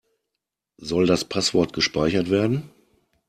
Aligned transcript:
Soll 0.77 1.05
das 1.05 1.25
Passwort 1.25 1.73
gespeichert 1.73 2.31
werden? 2.31 2.71